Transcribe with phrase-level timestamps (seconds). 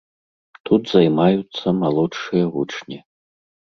[0.69, 2.99] Тут займаюцца малодшыя вучні.